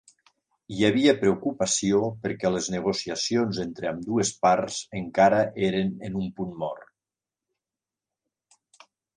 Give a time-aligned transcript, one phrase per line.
[0.75, 6.91] Hi havia preocupació perquè les negociacions entre ambdues parts encara eren en un punt mort.